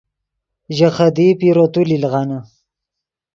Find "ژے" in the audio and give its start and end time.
0.75-0.87